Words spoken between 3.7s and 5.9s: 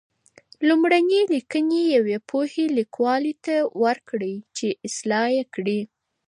ورکړئ چې اصلاح یې کړي.